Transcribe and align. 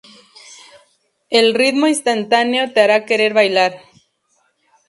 El 1.29 1.53
ritmo 1.53 1.85
instantáneo 1.85 2.73
te 2.73 2.81
hará 2.81 3.05
querer 3.05 3.35
bailar. 3.35 3.83